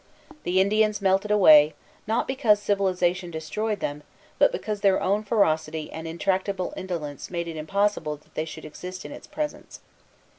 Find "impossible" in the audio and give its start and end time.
7.55-8.17